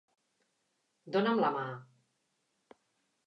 [1.17, 1.65] Dona'm la mà.